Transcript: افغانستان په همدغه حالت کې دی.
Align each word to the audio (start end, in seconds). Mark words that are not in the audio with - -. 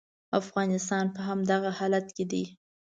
افغانستان 0.39 1.05
په 1.15 1.19
همدغه 1.27 1.71
حالت 1.79 2.07
کې 2.15 2.25
دی. 2.31 2.43